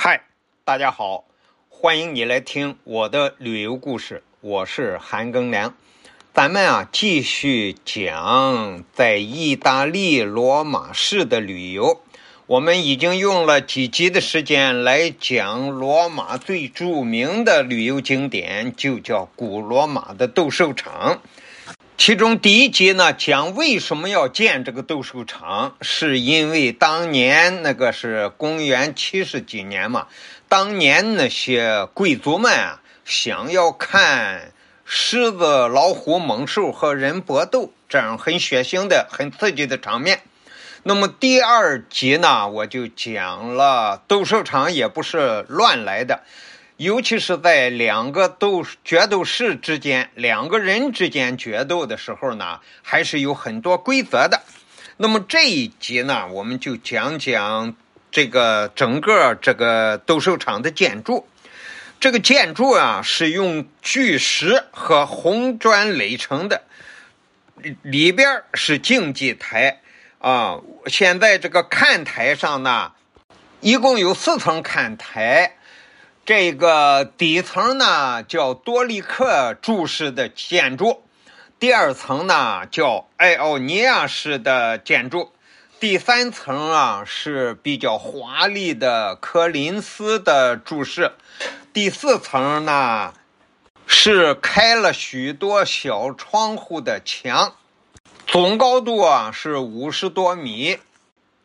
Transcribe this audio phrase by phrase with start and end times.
[0.00, 0.20] 嗨，
[0.64, 1.24] 大家好，
[1.68, 5.74] 欢迎你来听我的旅游故事，我是韩庚良。
[6.32, 12.00] 咱们啊继续讲在意大利罗马市的旅游。
[12.46, 21.20] 我们已经用了几集的时间来讲罗马最著名的旅游景点，就叫古罗马的斗兽场。
[21.98, 30.06] 其中第一集呢，讲为什么要建这个斗兽场，是因为当年那个是公元七十几年嘛，
[30.48, 34.52] 当年那些贵族们啊，想要看
[34.84, 40.22] 狮子、老虎、猛兽和人搏斗，这样很血腥的、很刺激的场面。
[40.84, 46.22] 那么第二集呢，我就讲了斗兽场也不是乱来的，
[46.78, 54.42] 尤其是在两个斗决斗士之间、两个人之间决斗的时候呢，还是有很多规则的。
[54.96, 57.74] 那么这一集呢，我们就讲讲
[58.12, 61.26] 这个整个这个斗兽场的建筑。
[61.98, 66.62] 这个建筑啊，是用巨石和红砖垒成的，
[67.82, 69.80] 里边是竞技台。
[70.20, 72.92] 啊，现在这个看台上呢，
[73.60, 75.56] 一共有四层看台。
[76.28, 81.02] 这个底层呢叫多利克柱式的建筑，
[81.58, 85.32] 第二层呢叫爱奥尼亚式的建筑，
[85.80, 91.12] 第三层啊是比较华丽的科林斯的柱式，
[91.72, 93.14] 第四层呢
[93.86, 97.54] 是开了许多小窗户的墙。
[98.26, 100.76] 总高度啊是五十多米，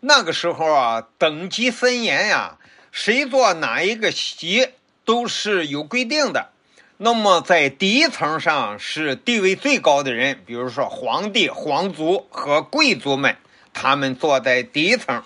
[0.01, 2.57] 那个时候啊等级森严呀，
[2.93, 4.69] 谁坐哪一个席
[5.03, 6.51] 都是有规定的。
[6.97, 13.35] 那么在第一层上是地位最高的人，比如说皇帝、皇族和贵族们，
[13.73, 15.23] 他们坐在第一层。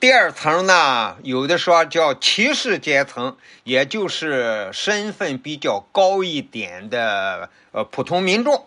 [0.00, 8.66] 第二层呢，有的说叫骑士阶层，也就是身份比较高一点的呃普通民众。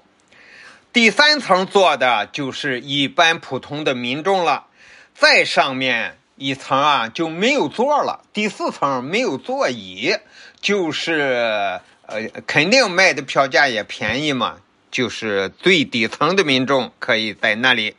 [0.93, 4.67] 第三层坐的就是一般普通的民众了，
[5.15, 8.23] 再上面一层啊就没有座了。
[8.31, 10.15] 第四层没有座椅，
[10.61, 14.57] 就是呃，肯定卖的票价也便宜嘛。
[14.89, 17.95] 就是最底层的民众可以在那里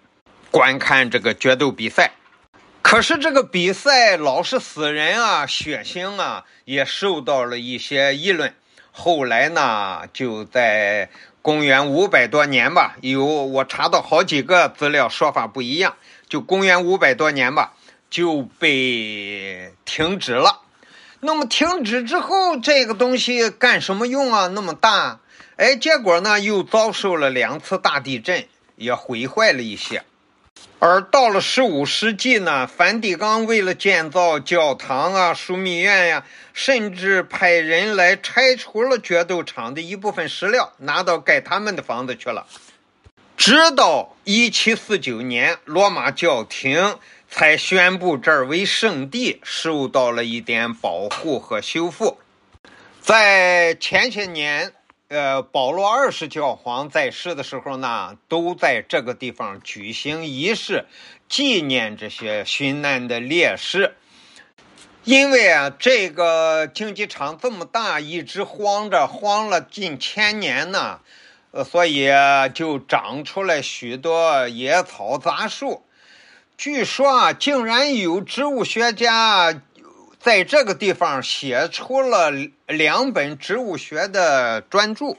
[0.51, 2.13] 观看这个决斗比赛。
[2.81, 8.55] 可是这个比赛老是死人啊，血腥啊，也受到了一些议论。
[8.91, 11.11] 后来呢，就在。
[11.41, 15.95] 公元五百多年吧，有我查到好几个资料，说法不一样。
[16.29, 17.73] 就公元五百多年吧，
[18.11, 20.61] 就被停止了。
[21.21, 24.47] 那么停止之后，这个东西干什么用啊？
[24.49, 25.21] 那么大，
[25.57, 28.47] 哎，结果呢又遭受了两次大地震，
[28.77, 30.05] 也毁坏了一些。
[30.81, 42.47] 而到了十五世纪呢，梵蒂冈为了建造教堂啊、枢密院呀，甚至派人来拆除了决斗场的一部分石料，拿到盖他们的房子去了。
[43.37, 46.97] 直到一七四九年，罗马教廷
[47.31, 52.19] 才宣布这儿为圣地，受到了一点保护和修复。
[53.01, 54.73] 在前些年。
[55.11, 60.85] 呃，保罗二世教皇在世的时候呢，都在这个地方举行仪式，
[61.31, 63.95] 纪念这些殉难的烈士。
[65.05, 71.01] 因为啊，这个竞技场这么大，一直荒着，荒了近千年呢，
[71.53, 72.11] 呃，所以
[72.53, 75.85] 就长出来许多野草杂树。
[76.59, 79.63] 据说啊，竟然有植物学家。
[80.19, 82.33] 在这个地方写出了
[82.67, 85.17] 两本植物学的专著。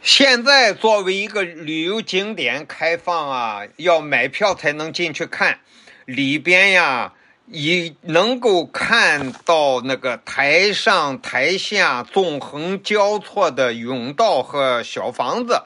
[0.00, 5.60] 现在作为一个旅游景点开放啊，要买票才能进去看。
[6.06, 7.12] 里边呀，
[7.46, 15.64] 已能够看到那个台上台下纵横交错的甬道和小房子，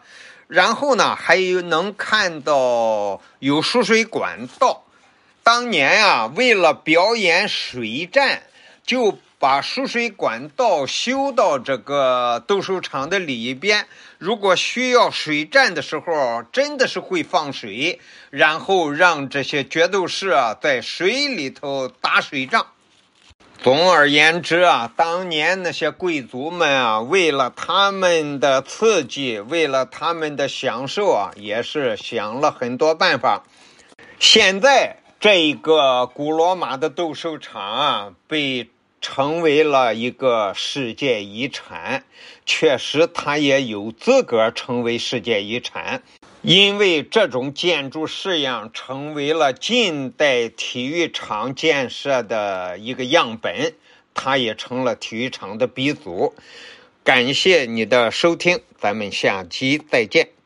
[0.49, 4.83] 然后呢，还有能看到有输水管道。
[5.49, 8.43] 当年啊，为了表演水战。
[8.85, 13.87] 就把输水管道修到这个斗兽场的里边。
[14.19, 17.99] 如果需要水战的时候，真的是会放水，
[18.29, 22.67] 然后让这些决斗士啊在水里头打水仗。
[23.63, 33.45] 总而言之啊，当年那些贵族们啊，为了他们的刺激，为了他们的享受啊，也是想了很多办法。
[34.19, 38.69] 现在这个古罗马的斗兽场啊，被。
[39.01, 42.03] 成为了一个世界遗产，
[42.45, 46.03] 确实，它也有资格成为世界遗产，
[46.43, 53.73] 因为这种建筑式样成为了近代体育场建设的一个样本。
[54.15, 56.35] 它也成了体育场的鼻祖。
[57.05, 60.38] 感谢你的收听，咱们下期再见。